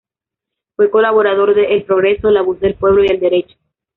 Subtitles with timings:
[0.75, 3.55] Fue colaborador de "El Progreso", "La Voz del Pueblo" y "El Derecho".